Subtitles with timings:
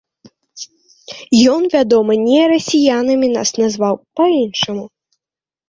[1.53, 4.85] Ён, вядома, не расіянамі нас назваў, па-іншаму.